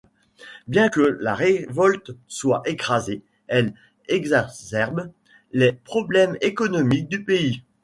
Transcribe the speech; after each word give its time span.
Bien 0.67 0.89
que 0.89 0.99
la 1.21 1.35
révolte 1.35 2.13
soit 2.27 2.63
écrasée, 2.65 3.21
elle 3.45 3.75
exacerbe 4.07 5.11
les 5.51 5.73
problèmes 5.73 6.37
économiques 6.41 7.07
du 7.07 7.23
pays. 7.23 7.61